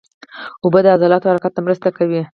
اوبه 0.63 0.79
د 0.83 0.87
عضلو 0.95 1.27
حرکت 1.33 1.51
ته 1.55 1.61
مرسته 1.65 1.89
کوي 1.97 2.21